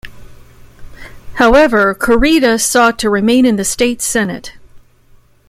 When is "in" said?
3.45-3.57